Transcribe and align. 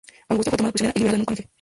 Agustina 0.27 0.49
fue 0.49 0.57
tomada 0.57 0.71
prisionera 0.71 0.97
y 0.97 0.99
liberada 1.01 1.15
en 1.17 1.21
un 1.21 1.25
canje. 1.27 1.49